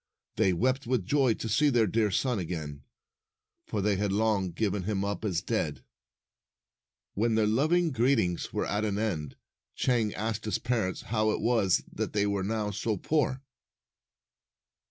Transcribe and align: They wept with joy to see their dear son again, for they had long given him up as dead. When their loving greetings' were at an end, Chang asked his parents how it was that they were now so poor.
They 0.35 0.51
wept 0.51 0.87
with 0.87 1.05
joy 1.05 1.35
to 1.35 1.47
see 1.47 1.69
their 1.69 1.85
dear 1.85 2.09
son 2.09 2.39
again, 2.39 2.81
for 3.67 3.83
they 3.83 3.97
had 3.97 4.11
long 4.11 4.49
given 4.49 4.81
him 4.81 5.05
up 5.05 5.23
as 5.23 5.43
dead. 5.43 5.83
When 7.13 7.35
their 7.35 7.45
loving 7.45 7.91
greetings' 7.91 8.51
were 8.51 8.65
at 8.65 8.83
an 8.83 8.97
end, 8.97 9.35
Chang 9.75 10.11
asked 10.15 10.45
his 10.45 10.57
parents 10.57 11.01
how 11.01 11.29
it 11.29 11.39
was 11.39 11.83
that 11.93 12.13
they 12.13 12.25
were 12.25 12.41
now 12.43 12.71
so 12.71 12.97
poor. 12.97 13.43